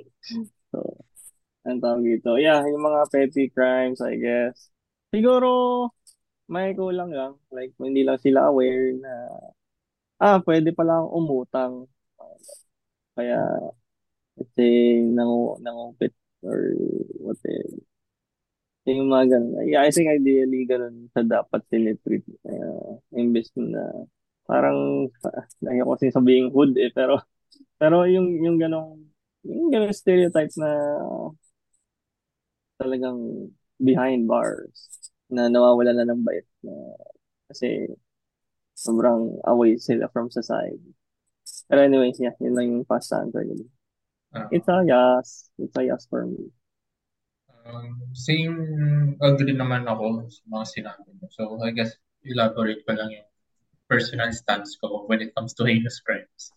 [0.72, 0.78] so,
[1.68, 2.40] ang tawag dito.
[2.40, 4.72] Yeah, yung mga petty crimes, I guess.
[5.12, 5.92] Siguro,
[6.48, 7.36] may kulang lang.
[7.52, 9.12] Like, hindi lang sila aware na,
[10.22, 11.74] ah, pwede pala akong umutang.
[13.16, 13.38] Kaya,
[14.36, 16.74] let's say, nangu nangupit or
[17.24, 17.80] whatever.
[18.86, 19.66] Yung mga ganun.
[19.66, 22.22] Yeah, I think ideally ganun sa dapat sinitreat.
[22.46, 22.66] Kaya,
[23.18, 23.82] imbes na
[24.46, 25.10] parang,
[25.70, 27.18] ayoko kasi sabihin hood eh, pero,
[27.80, 29.02] pero yung, yung ganong,
[29.42, 30.70] yung ganong stereotype na
[32.80, 33.50] talagang
[33.80, 34.88] behind bars
[35.32, 36.72] na nawawala na ng bait na
[37.50, 37.90] kasi
[38.74, 40.94] sobrang away sila from society.
[41.66, 43.54] Pero anyways, yeah, yun lang yung fast answer ko.
[44.34, 44.48] Ah.
[44.50, 45.50] It's a yes.
[45.58, 46.50] It's a yes for me.
[47.66, 48.56] Um, same
[49.18, 51.26] agree naman ako sa mga sinabi mo.
[51.34, 53.28] So, I guess, elaborate ko lang yung
[53.90, 56.54] personal stance ko when it comes to heinous crimes.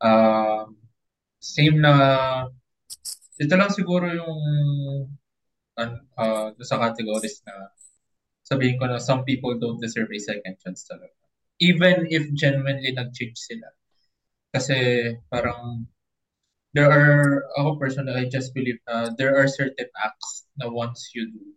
[0.00, 0.80] Um,
[1.40, 2.48] same na,
[3.40, 4.40] ito lang siguro yung
[5.76, 7.72] uh, sa categories na
[8.44, 11.12] sabihin ko na some people don't deserve a second chance talaga.
[11.60, 13.68] Even if genuinely nag-change sila.
[14.50, 15.86] Kasi parang
[16.74, 21.30] there are, ako personally, I just believe na there are certain acts na once you
[21.30, 21.54] do,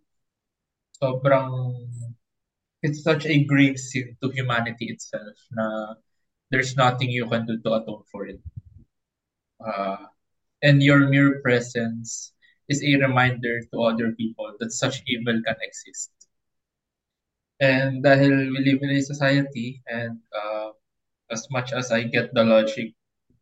[0.98, 1.86] sobrang,
[2.82, 5.96] it's such a grave sin to humanity itself na
[6.50, 8.42] there's nothing you can do to atone for it.
[9.62, 10.10] Uh,
[10.62, 12.34] and your mere presence
[12.70, 16.12] is a reminder to other people that such evil can exist.
[17.60, 20.76] And dahil we live in a society and uh,
[21.32, 22.94] as much as I get the logic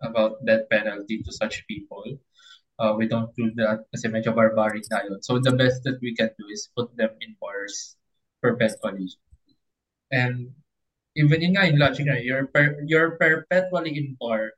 [0.01, 2.03] about death penalty to such people,
[2.81, 5.21] uh, we don't do that kasi medyo barbaric na yun.
[5.21, 7.95] So the best that we can do is put them in bars
[8.41, 9.13] perpetually.
[10.09, 10.57] And
[11.15, 14.57] even in nga yung logic na, you're, per, you're perpetually in bar,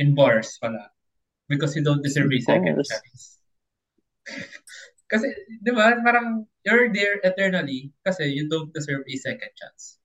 [0.00, 0.88] in bars pala.
[1.52, 3.38] Because you don't deserve a second chance.
[5.12, 5.26] kasi,
[5.60, 9.99] di ba, parang you're there eternally kasi you don't deserve a second chance.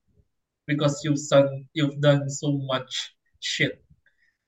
[0.66, 3.82] Because you've done, you've done so much shit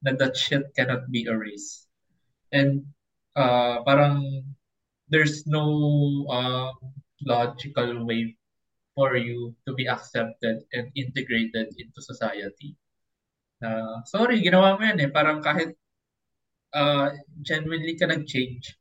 [0.03, 1.87] that that shit cannot be erased.
[2.53, 2.87] And
[3.37, 4.45] uh, parang
[5.09, 6.73] there's no uh,
[7.23, 8.37] logical way
[8.95, 12.75] for you to be accepted and integrated into society.
[13.63, 15.11] Na, sorry, ginawa mo yan eh.
[15.11, 15.75] Parang kahit
[16.75, 17.11] uh,
[17.43, 18.75] genuinely ka nag-change,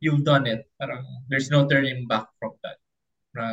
[0.00, 0.64] you've done it.
[0.80, 2.80] Parang there's no turning back from that.
[3.36, 3.44] Na,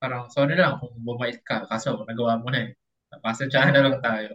[0.00, 2.70] parang sorry lang kung bumait ka, kaso nagawa mo na eh.
[3.20, 4.32] Pasensyahan na lang tayo.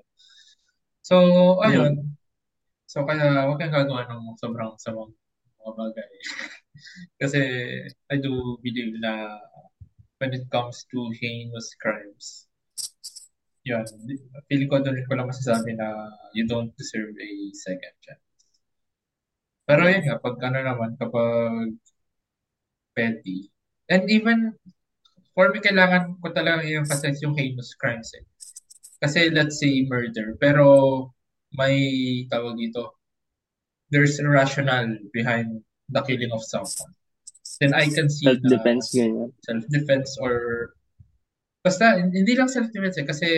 [1.02, 1.18] So,
[1.66, 2.16] ayun.
[2.86, 5.12] So, kaya huwag kang gagawa ng sobrang samang
[5.58, 6.12] mga bagay.
[7.22, 7.42] Kasi
[8.14, 9.42] I do believe na
[10.22, 12.46] when it comes to heinous crimes,
[13.66, 13.84] yun,
[14.46, 18.26] feeling ko doon ko lang masasabi na you don't deserve a second chance.
[19.66, 21.74] Pero yun nga, pag ano naman, kapag
[22.94, 23.50] petty,
[23.90, 24.54] and even,
[25.36, 28.24] for me, kailangan ko talaga i-emphasize yung heinous crimes eh.
[29.04, 31.12] Kasi let's say murder, pero
[31.60, 32.96] may tawag dito,
[33.92, 36.96] there's a rationale behind the killing of someone.
[37.60, 39.30] Then I can see Self-defense, na ganyan.
[39.46, 40.34] self-defense or
[41.64, 43.30] basta hindi lang self-defense eh, kasi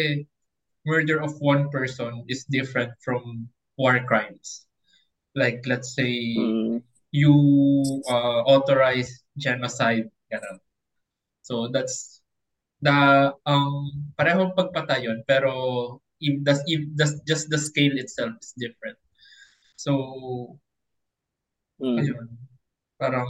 [0.87, 4.65] murder of one person is different from war crimes.
[5.35, 6.81] Like let's say Mm.
[7.13, 7.33] you
[8.09, 10.57] uh, authorize genocide, ganun.
[11.47, 12.19] So that's
[12.83, 15.51] the um parehong pagpatay yun, pero
[16.19, 18.99] if the, if the, just the scale itself is different.
[19.79, 20.59] So
[21.79, 21.99] Mm.
[21.99, 22.27] ayun,
[22.99, 23.29] parang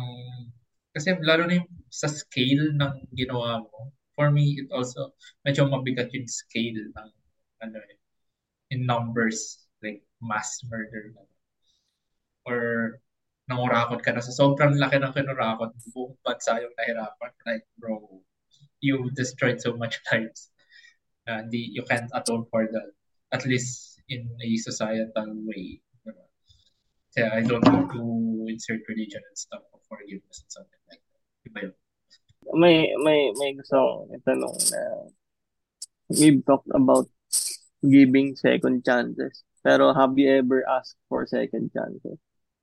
[0.96, 5.14] kasi lalo na yung sa scale ng ginawa mo, for me it also
[5.46, 7.10] medyo mabigat yung scale ng
[7.64, 7.98] ano eh,
[8.74, 11.14] in numbers like mass murder
[12.46, 13.00] or
[13.48, 18.00] nangurakot ka na sa sobrang laki ng kinurakot buong bansa yung nahirapan like bro
[18.84, 20.52] you destroyed so much lives
[21.28, 22.92] uh, the, you can't atone for that
[23.32, 26.24] at least in a societal way diba?
[27.16, 28.04] Kaya I don't want to
[28.48, 31.76] insert religion and stuff of forgiveness and something like that iba yun
[32.48, 35.12] May, may, may gusto itanong na
[36.08, 37.12] we've talked about
[37.84, 39.44] giving second chances.
[39.64, 42.18] Pero have you ever asked for second chances?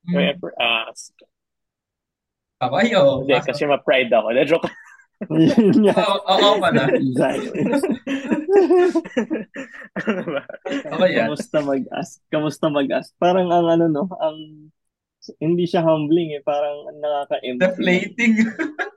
[0.05, 0.31] You Hmm.
[0.37, 1.17] ever asked?
[2.61, 3.01] Ako, ayo.
[3.25, 4.29] Hindi, kasi ma-pride ako.
[4.31, 4.69] Na joke.
[5.25, 6.91] Oo, oo pala.
[6.93, 7.65] Exactly.
[9.97, 10.43] ano ba?
[10.93, 11.29] Ako yan.
[11.29, 12.15] Kamusta mag-ask?
[12.29, 13.11] Kamusta mag-ask?
[13.17, 14.69] Parang ang ano no, ang
[15.41, 17.65] hindi siya humbling eh, parang ang nakaka-empty.
[17.65, 18.33] Deflating.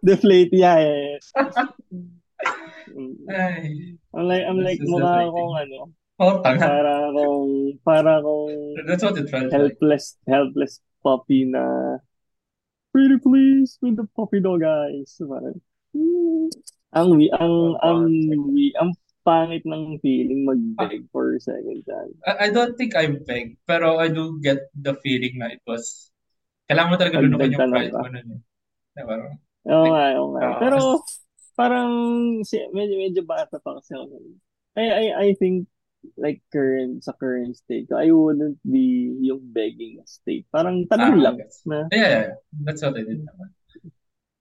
[0.04, 0.78] Deflate, yeah.
[0.84, 1.16] yeah.
[3.32, 3.96] Ay.
[4.12, 5.32] I'm like, I'm like, mukha deflating.
[5.32, 5.78] akong ano,
[6.18, 6.66] Oh, tanga.
[6.66, 7.50] para akong,
[7.86, 8.52] para akong
[8.90, 9.54] That's what it felt like.
[9.54, 11.98] helpless, helpless puppy na,
[12.94, 15.18] pretty please with the puppy dog guys.
[15.18, 15.60] Parang,
[15.94, 16.48] hmm.
[16.94, 18.02] ang, wi- ang, ang,
[18.54, 18.96] wi- ang
[19.28, 22.16] pangit ng feeling mag-beg for a second chance.
[22.24, 26.08] I, I don't think I begged, pero I do get the feeling na it was,
[26.72, 28.40] kailangan mo talaga lunukin yung pride mo nun.
[28.96, 29.16] Diba?
[29.68, 30.42] Oo nga, oo nga.
[30.48, 30.60] Ah.
[30.64, 30.78] Pero,
[31.60, 31.92] parang,
[32.48, 34.16] si, medyo, medyo bata pa kasi ako.
[34.80, 35.68] I, I, I think,
[36.18, 40.46] like, current, sa current state, I wouldn't be yung begging state.
[40.54, 42.38] Parang tanong Ah, lang na, Yeah.
[42.64, 43.50] That's what I did naman.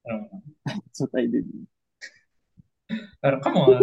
[0.67, 1.47] That's what I did.
[3.19, 3.83] parang, come on.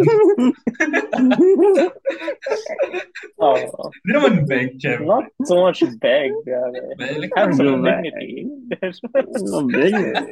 [3.36, 3.56] Oh,
[4.04, 5.04] Hindi naman beg, syempre.
[5.04, 6.32] not so much beg.
[6.46, 6.80] Grabe.
[7.20, 8.48] Like, Have some dignity.
[9.68, 10.24] Beg eh.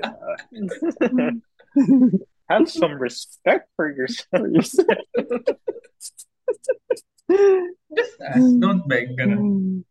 [2.48, 4.48] Have some respect for yourself.
[7.96, 9.16] Just ask, don't beg.
[9.16, 9.82] Ganun.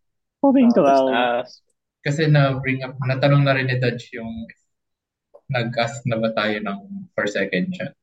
[0.41, 1.13] Okay, Just clown.
[1.13, 1.61] ask.
[2.01, 4.49] Kasi na-bring up, natanong na rin ni Dodge yung
[5.53, 6.79] nag-ask na ba tayo ng
[7.13, 7.97] for second chance.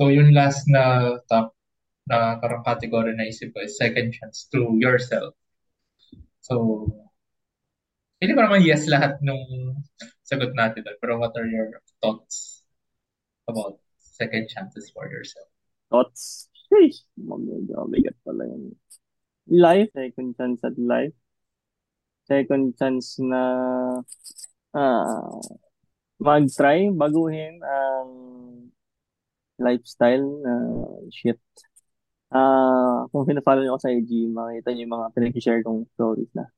[0.00, 1.54] So yung last na top
[2.10, 5.38] na parang category na isip ko is second chance to yourself.
[6.42, 6.90] So,
[8.18, 9.78] hindi pa naman yes lahat nung
[10.26, 10.98] sagot natin doon.
[10.98, 11.70] Pero what are your
[12.02, 12.66] thoughts
[13.46, 15.46] about second chances for yourself?
[15.94, 16.50] Thoughts?
[16.72, 17.04] Sheesh.
[17.20, 18.72] Medyo mabigat pala yun.
[19.52, 21.12] Life, second chance at life.
[22.24, 23.42] Second chance na
[24.72, 25.36] ah,
[26.16, 28.08] mag-try, baguhin ang
[29.60, 30.52] lifestyle na
[31.12, 31.36] shit.
[32.32, 36.48] Ah, kung pinafollow niyo ako sa IG, makita niyo yung mga pinag-share kong stories na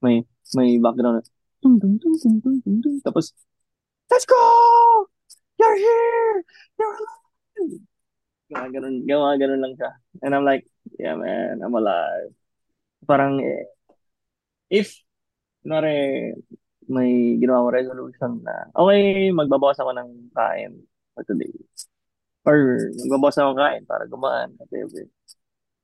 [0.00, 0.24] may
[0.56, 1.22] may background na
[1.60, 2.96] tung, tung, tung, tung, tung, tung, tung.
[3.04, 3.36] tapos
[4.08, 4.40] let's go!
[5.60, 6.40] You're here!
[6.80, 7.89] You're alive!
[8.50, 9.90] Gawa ganun, gawa ganun lang siya.
[10.26, 10.66] And I'm like,
[10.98, 12.34] yeah man, I'm alive.
[13.06, 13.70] Parang eh,
[14.70, 14.98] if
[15.62, 16.34] kunwari
[16.90, 20.82] may ginawa ko resolution na okay, magbabawas ako ng kain
[21.14, 21.54] for today.
[22.42, 24.58] Or magbabawas ako ng kain para gumaan.
[24.58, 25.06] Whatever.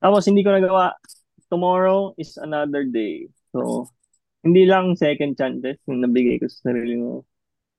[0.03, 0.99] Tapos hindi ko nagawa.
[1.47, 3.31] Tomorrow is another day.
[3.55, 3.87] So,
[4.43, 7.23] hindi lang second chances yung nabigay ko sa sarili mo.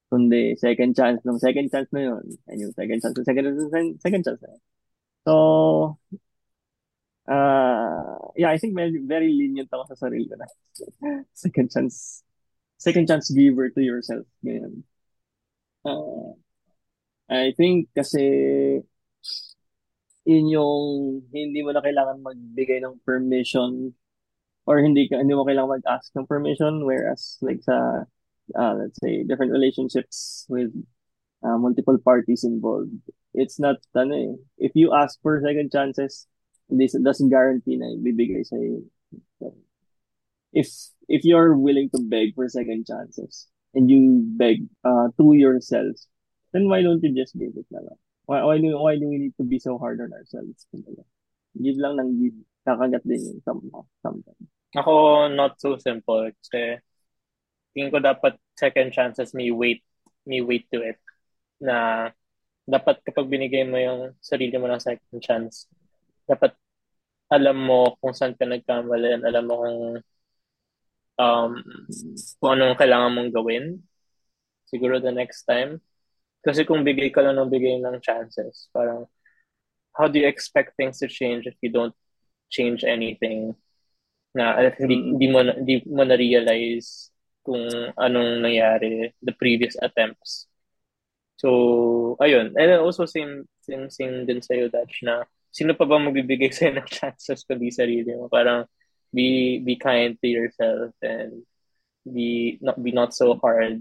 [0.07, 2.23] Kundi second chance ng second chance na yun.
[2.47, 4.63] And yung second chance, second chance, second chance na yun.
[5.27, 5.99] So,
[7.27, 10.47] uh, yeah, I think very, very lenient ako sa sarili ko na.
[11.35, 12.23] second chance.
[12.79, 14.23] Second chance giver to yourself.
[14.39, 14.87] Ganyan.
[15.83, 16.31] Uh,
[17.27, 18.23] I think kasi
[20.23, 20.83] yun yung
[21.35, 23.91] hindi mo na kailangan magbigay ng permission
[24.63, 28.07] or hindi ka hindi mo kailangan mag-ask ng permission whereas like sa
[28.55, 30.71] uh, let's say different relationships with
[31.43, 32.95] uh, multiple parties involved
[33.37, 36.25] it's not ano eh if you ask for second chances
[36.67, 38.57] this doesn't guarantee na ibibigay sa
[40.51, 40.67] if
[41.05, 43.45] if you're willing to beg for second chances
[43.77, 45.93] and you beg uh, to yourself
[46.51, 49.21] then why don't you just give it na lang why, why do why do we
[49.21, 50.65] need to be so hard on ourselves
[51.61, 54.47] give lang ng give kakagat din yun somehow, sometimes.
[54.75, 56.27] Ako, not so simple.
[56.43, 56.83] Kasi,
[57.71, 59.87] tingin ko dapat second chances may weight,
[60.27, 60.99] may weight to it.
[61.63, 62.11] Na,
[62.67, 65.71] dapat kapag binigay mo yung sarili mo ng second chance,
[66.27, 66.51] dapat
[67.31, 69.79] alam mo kung saan ka nagkamali, alam mo kung
[71.19, 71.51] um,
[72.39, 73.79] kung anong kailangan mong gawin.
[74.67, 75.79] Siguro the next time.
[76.43, 79.07] Kasi kung bigay ka lang ng bigay ng chances, parang
[79.95, 81.95] how do you expect things to change if you don't
[82.51, 83.55] change anything?
[84.35, 85.07] Na at hindi, Mm.
[85.15, 87.09] hindi mo hindi mo na realize
[87.47, 87.63] kung
[87.95, 90.51] anong nangyari the previous attempts.
[91.37, 92.57] So, ayun.
[92.57, 95.23] And also same same same din sa'yo, Dutch, na
[95.53, 98.27] sino pa ba magbibigay sa'yo ng chances kundi sarili mo?
[98.29, 98.65] Parang
[99.13, 101.45] be be kind to yourself and
[102.03, 103.79] be not be not so hard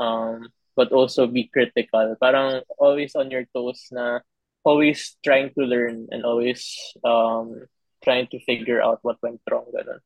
[0.00, 4.20] um but also be critical parang always on your toes na
[4.64, 6.64] always trying to learn and always
[7.04, 7.68] um
[8.00, 10.00] trying to figure out what went wrong ganun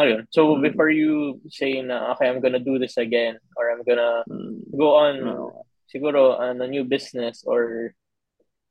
[0.00, 0.64] ayun so Mm.
[0.64, 4.64] before you say na okay I'm gonna do this again or I'm gonna Mm.
[4.72, 5.12] go on.
[5.88, 7.92] Siguro on a new business or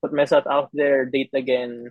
[0.01, 1.89] put myself out there date again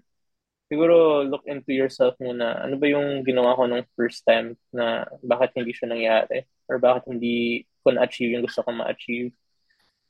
[0.71, 2.59] siguro look into yourself muna.
[2.63, 6.43] Ano ba yung ginawa ko nung first time na bakit hindi siya nangyari?
[6.67, 9.31] Or bakit hindi ko na-achieve yung gusto ko ma-achieve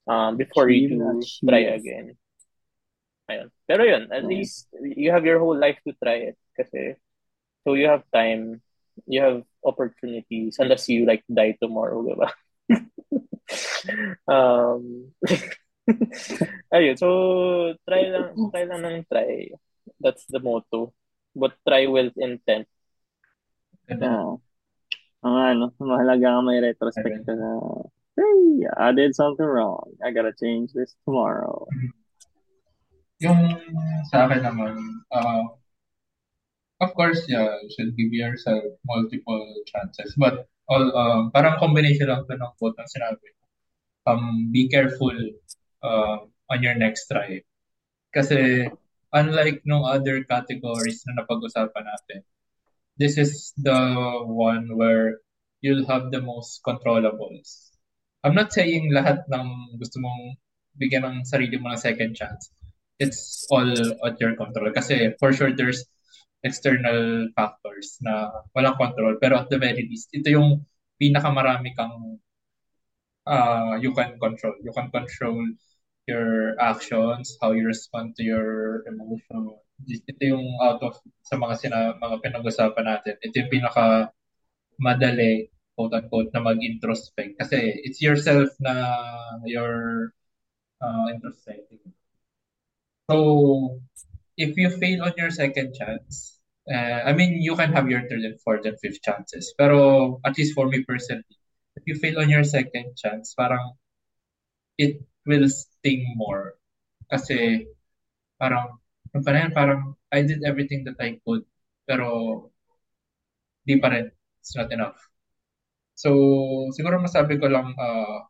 [0.08, 1.44] um, before you Achieve, do achieve.
[1.44, 2.06] try again.
[3.28, 3.48] Ayun.
[3.68, 4.32] Pero yun, at Yeah.
[4.32, 6.36] least you have your whole life to try it.
[6.56, 6.96] Kasi,
[7.68, 8.64] so you have time,
[9.04, 12.32] you have opportunities, unless you like die tomorrow, diba?
[14.28, 15.12] um,
[16.74, 17.08] ayun, so
[17.86, 19.50] try lang, try lang ng try.
[20.02, 20.92] That's the motto.
[21.36, 22.66] But try with intent.
[23.92, 24.42] Oo.
[25.22, 27.50] Ang ano, mahalaga nga may retrospect ka na,
[28.16, 29.94] hey, I did something wrong.
[30.02, 31.66] I gotta change this tomorrow.
[33.24, 33.56] Yung
[34.12, 34.76] sa akin naman,
[35.08, 35.48] uh,
[36.84, 40.12] of course, yeah, you should give yourself multiple chances.
[40.20, 43.28] But all, um, parang combination lang to ng quote ng sinabi.
[44.06, 45.14] Um, be careful
[45.82, 47.42] uh, on your next try.
[48.14, 48.70] Kasi
[49.14, 52.20] unlike nung other categories na napag-usapan natin,
[52.98, 53.76] this is the
[54.26, 55.20] one where
[55.60, 57.74] you'll have the most controllables.
[58.24, 60.38] I'm not saying lahat ng gusto mong
[60.76, 62.50] bigyan ng sarili mo ng second chance.
[62.98, 63.68] It's all
[64.02, 64.72] at your control.
[64.72, 65.84] Kasi for sure there's
[66.46, 69.18] external factors na walang control.
[69.18, 70.62] Pero at the very least, ito yung
[71.02, 72.22] pinakamarami kang
[73.26, 74.54] uh, you can control.
[74.62, 75.42] You can control
[76.06, 79.58] your actions, how you respond to your emotion.
[79.90, 80.94] Ito yung out of
[81.26, 83.14] sa mga sina, mga pinag-usapan natin.
[83.20, 84.14] Ito yung pinaka
[84.78, 88.72] madali quote unquote na mag-introspect kasi it's yourself na
[89.44, 90.08] your
[90.80, 91.92] uh, introspecting.
[93.10, 93.80] So
[94.40, 96.35] if you fail on your second chance,
[96.70, 99.54] uh, I mean you can have your third and fourth and fifth chances.
[99.58, 101.24] Pero at least for me personally,
[101.76, 103.76] if you fail on your second chance, parang
[104.78, 106.54] it will sting more.
[107.10, 107.66] Kasi
[108.40, 108.80] parang,
[109.14, 111.44] yung pa rin, parang I did everything that I could,
[111.86, 112.50] pero
[113.66, 114.10] di pa rin.
[114.40, 114.98] It's not enough.
[115.96, 118.26] So, siguro masabi ko lang, uh,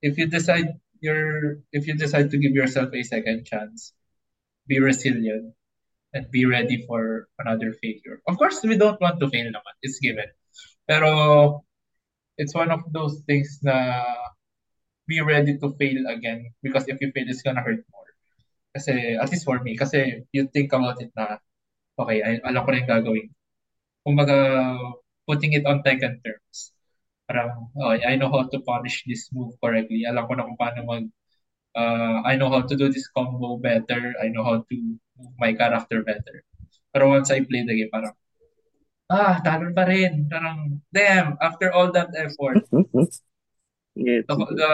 [0.00, 3.92] if you decide your, if you decide to give yourself a second chance,
[4.66, 5.52] be resilient
[6.14, 8.20] and be ready for another failure.
[8.28, 9.74] Of course, we don't want to fail naman.
[9.82, 10.28] It's given.
[10.88, 11.64] Pero,
[12.36, 14.04] it's one of those things na
[15.08, 18.10] be ready to fail again because if you fail, it's gonna hurt more.
[18.76, 21.36] Kasi, at least for me, kasi you think about it na,
[21.98, 23.28] okay, ay, alam ko na yung gagawin.
[24.04, 24.36] Kumbaga,
[25.28, 26.72] putting it on Tekken terms.
[27.28, 30.04] Parang, oh, I know how to punish this move correctly.
[30.08, 31.06] Alam ko na kung paano mag,
[31.76, 34.14] uh, I know how to do this combo better.
[34.20, 34.76] I know how to
[35.22, 36.42] move my character better.
[36.90, 38.12] Pero once I play the game, parang,
[39.08, 40.26] ah, talon pa rin.
[40.26, 42.66] Parang, damn, after all that effort,
[43.92, 44.72] Get the, the,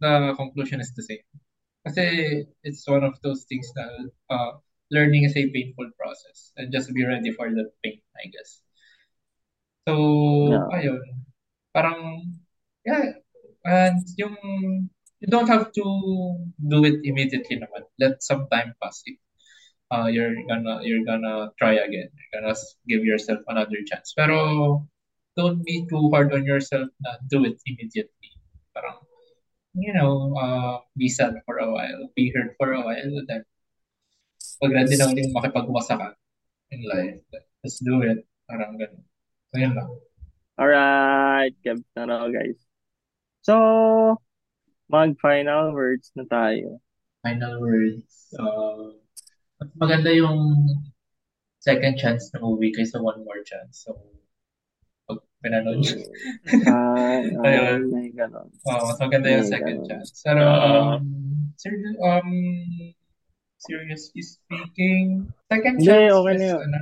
[0.00, 1.24] the conclusion is the same.
[1.84, 3.84] Kasi it's one of those things na
[4.32, 4.50] uh,
[4.90, 8.60] learning is a painful process and just be ready for that pain, I guess.
[9.88, 9.94] So,
[10.48, 10.66] Yeah.
[10.72, 11.04] ayun.
[11.72, 12.00] Parang,
[12.84, 13.20] yeah,
[13.64, 14.36] and yung,
[15.20, 15.84] you don't have to
[16.56, 17.84] do it immediately naman.
[18.00, 19.04] Let some time pass.
[19.92, 22.08] Uh, you're gonna, you're gonna try again.
[22.08, 22.56] You're gonna
[22.88, 24.14] give yourself another chance.
[24.16, 24.86] Pero,
[25.36, 28.32] don't be too hard on yourself na do it immediately.
[28.72, 28.96] Parang,
[29.74, 33.44] you know, uh, be sad for a while, be hurt for a while, and then
[34.60, 36.08] pag ready na ulit makipagwasa ka
[36.70, 37.20] in life,
[37.64, 38.24] let's do it.
[38.48, 39.04] Parang ganun.
[39.52, 39.90] So, yun lang.
[40.60, 42.60] Alright, gabs na guys.
[43.42, 44.20] So,
[44.90, 46.82] mag-final words na tayo.
[47.22, 48.34] Final words.
[48.34, 48.98] Uh,
[49.62, 50.66] mas maganda yung
[51.62, 53.86] second chance na movie kaysa one more chance.
[53.86, 53.94] So,
[55.06, 55.84] pag pinanood.
[56.66, 57.80] Ah, ah, Ayun.
[57.94, 58.50] may ganon.
[58.66, 59.88] Oh, mas maganda yung May second ganon.
[59.88, 60.10] chance.
[60.26, 60.96] Pero, Ah.
[60.98, 61.06] um,
[61.54, 62.30] ser- um,
[63.60, 66.78] seriously speaking, second chance okay na is, ano,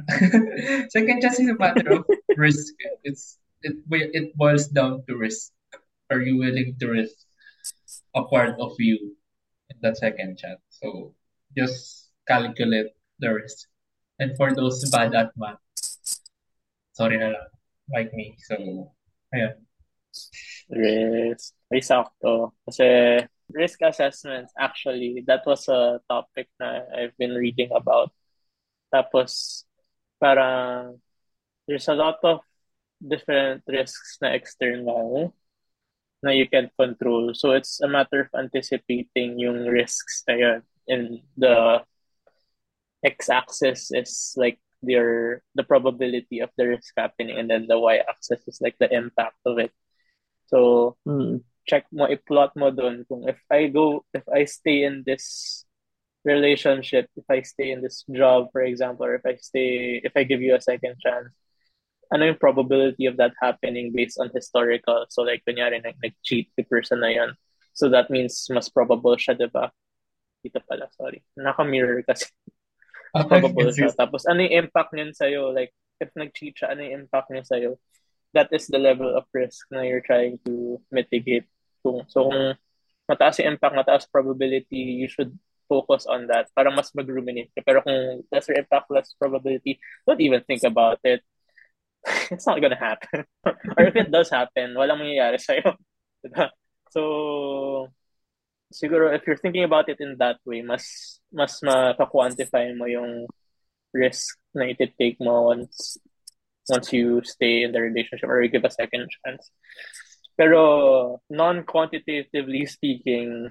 [0.95, 2.07] second chance is a matter of
[2.39, 2.71] risk.
[3.03, 3.37] It's,
[3.67, 5.51] it, it boils down to risk.
[6.09, 7.28] Are you willing to risk
[8.19, 9.15] a part of you
[9.71, 10.59] in that second chat.
[10.71, 11.15] So,
[11.57, 13.71] just calculate the risk.
[14.19, 15.63] And for those bad at math,
[16.93, 17.51] sorry na lang,
[17.95, 18.35] like me.
[18.43, 18.91] So,
[19.31, 19.55] ayun.
[20.67, 21.55] Risk.
[21.71, 22.59] Sakto.
[22.67, 23.23] Kasi
[23.55, 28.11] risk assessments, actually, that was a topic na I've been reading about.
[28.91, 29.63] Tapos,
[30.19, 30.99] parang,
[31.69, 32.41] there's a lot of
[32.99, 35.33] different risks na external
[36.23, 37.33] na you can't control.
[37.35, 40.61] So, it's a matter of anticipating yung risks na yun.
[40.89, 41.85] And the
[43.05, 48.59] x-axis is like your the probability of the risk happening and then the y-axis is
[48.63, 49.73] like the impact of it.
[50.47, 51.45] So, Hmm.
[51.69, 55.65] check mo, i-plot mo dun kung if I go, if I stay in this
[56.25, 60.25] relationship, if I stay in this job, for example, or if I stay, if I
[60.25, 61.29] give you a second chance,
[62.09, 65.05] ano yung probability of that happening based on historical?
[65.09, 67.31] So like, kunyari, nag- nag-cheat the person na yun.
[67.77, 69.71] So that means mas probable siya, di ba?
[70.41, 71.23] Dito pala, sorry.
[71.37, 72.33] Naka-mirror kasi.
[73.31, 73.93] probable siya.
[73.93, 75.53] Tapos ano yung impact niyan sa'yo?
[75.53, 77.71] Like, if nag-cheat siya, ano yung impact niya sa'yo?
[78.33, 81.49] That is the level of risk na you're trying to mitigate.
[81.81, 82.57] Kung, so kung
[83.09, 85.33] mataas yung impact, mataas probability, you should
[85.69, 87.61] focus on that para mas mag-ruminate ka.
[87.61, 89.77] Pero kung lesser impact, less probability,
[90.09, 91.21] don't even think about it.
[92.33, 93.25] It's not gonna happen.
[93.47, 95.75] or if it does happen, walang mangyayari sa'yo.
[96.25, 96.51] Diba?
[96.91, 97.93] So,
[98.73, 103.27] siguro if you're thinking about it in that way, mas mas maka-quantify mo yung
[103.93, 105.97] risk na iti-take mo once
[106.69, 109.49] once you stay in the relationship or you give a second chance.
[110.37, 113.51] Pero non-quantitatively speaking,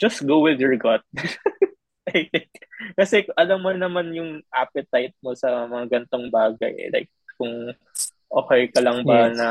[0.00, 1.04] just go with your gut.
[2.08, 2.48] I think.
[2.98, 6.88] Kasi alam mo naman yung appetite mo sa mga gantong bagay.
[6.88, 6.90] eh.
[6.92, 7.72] Like, kung
[8.30, 9.36] okay ka lang ba Yes.
[9.38, 9.48] na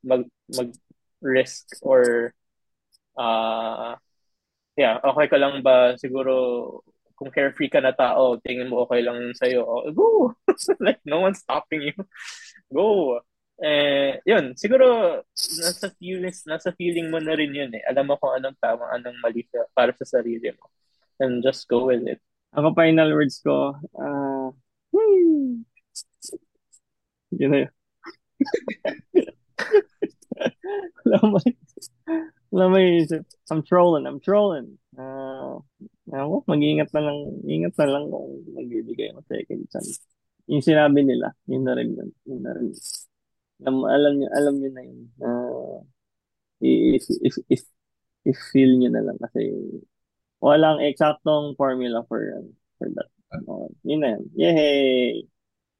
[0.00, 2.32] mag, mag-risk or
[3.18, 3.94] uh,
[4.74, 6.34] yeah, okay ka lang ba siguro
[7.14, 10.34] kung carefree ka na tao, tingin mo okay lang sa'yo, oh, go!
[10.84, 11.96] like, no one's stopping you.
[12.74, 13.22] Go!
[13.62, 15.22] Eh, yun, siguro
[15.62, 17.86] nasa feelings, nasa feeling mo na rin yun eh.
[17.86, 20.66] Alam mo kung anong tama, anong mali sa, para sa sarili mo.
[21.22, 22.18] And just go with it.
[22.50, 24.50] Ako final words ko, ah,
[24.90, 25.62] hmm.
[27.40, 27.72] Yun na yun.
[31.04, 31.50] Wala may,
[32.50, 33.24] wala may isip.
[33.50, 34.78] I'm trolling, I'm trolling.
[34.98, 35.60] Ah,
[36.10, 40.00] ako, mag-iingat na lang, ingat na lang kung magbibigay ng second chance.
[40.48, 42.10] Yung sinabi nila, yun na rin yun.
[42.28, 42.72] Yun na rin.
[43.64, 45.00] Alam, alam nyo, alam nyo na yun.
[45.22, 45.78] Ah,
[46.60, 47.62] if, if, if,
[48.24, 49.52] if feel nyo na lang kasi
[50.42, 52.20] walang eksaktong formula for
[52.78, 53.08] for that.
[53.34, 54.24] Ano, yun na yun.
[54.36, 55.26] Yay!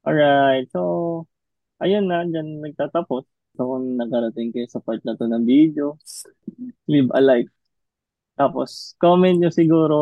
[0.07, 1.27] Alright, so,
[1.85, 3.29] ayun na, dyan nagtatapos.
[3.55, 6.01] So, kung nakarating kayo sa part na to ng video,
[6.91, 7.53] leave a like.
[8.35, 9.99] Tapos, comment nyo siguro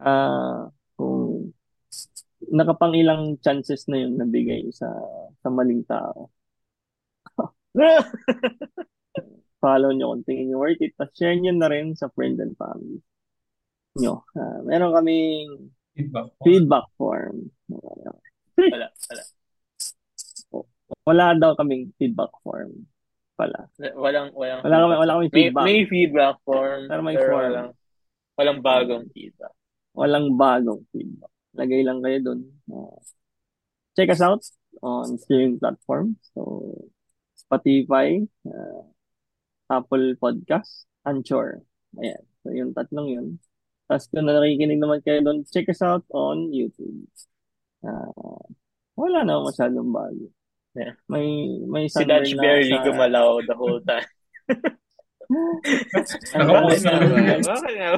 [0.00, 1.52] ah kung
[2.54, 4.88] nakapang ilang chances na yung nabigay sa
[5.42, 6.32] sa maling tao.
[9.62, 10.94] Follow nyo kung tingin nyo worth it.
[10.96, 13.02] Tapos share nyo na rin sa friend and family
[13.98, 14.26] nyo.
[14.34, 16.26] Ah, meron kaming Feedback.
[16.42, 17.50] feedback form.
[17.70, 18.12] Wala, wala.
[21.04, 22.84] Wala daw kaming feedback form
[23.34, 23.66] pala.
[23.98, 25.64] Walang, walang, Wala kami, wala kaming may, feedback.
[25.66, 27.42] may feedback form, Pero may pero form.
[27.50, 27.70] walang,
[28.38, 29.54] walang bagong feedback.
[29.94, 31.32] Walang bagong feedback.
[31.54, 32.40] Lagay lang kayo dun.
[32.70, 32.98] Uh,
[33.94, 34.42] check us out
[34.82, 36.18] on streaming platforms.
[36.34, 36.74] So,
[37.38, 38.82] Spotify, uh,
[39.70, 41.62] Apple Podcast, Anchor.
[41.98, 42.22] Ayan.
[42.42, 43.26] So, yung tatlong yun.
[43.86, 47.06] Tapos kung nakikinig naman kayo doon, check us out on YouTube.
[47.84, 48.42] Uh,
[48.96, 50.30] wala na masyadong bago.
[50.74, 50.98] Yeah.
[51.06, 51.26] May
[51.64, 54.10] may Si Dutch na barely sa- gumalaw the whole time.
[56.34, 57.90] Nakapause na Bakit nga- Bakit nga?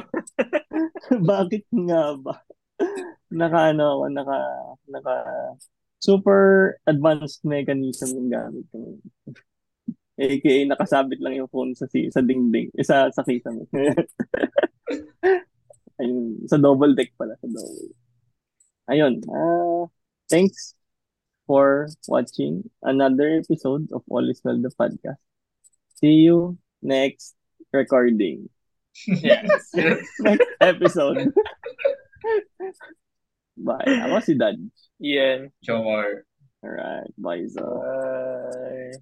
[1.19, 2.33] Bakit nga ba?
[3.33, 4.37] Naka ano ako, naka
[4.87, 5.13] naka
[5.97, 6.43] super
[6.85, 8.77] advanced mechanism yung gamit ko.
[10.17, 13.65] AKA nakasabit lang yung phone sa si sa dingding, eh, sa sa kisame.
[15.97, 17.89] Ayun, sa double deck pala, sa double.
[18.87, 19.89] Ayun, ah
[20.29, 20.76] thanks
[21.47, 25.17] for watching another episode of All is Well the podcast.
[25.95, 27.33] See you next
[27.73, 28.49] recording.
[29.07, 29.71] Yes.
[29.73, 30.21] Next
[30.59, 31.29] episode.
[33.57, 33.89] Bye.
[34.05, 34.57] Ako si Dad.
[35.01, 35.49] Ian.
[35.65, 36.25] Jomar.
[36.65, 37.61] Alright, bye, Zo.
[37.61, 38.97] Bye.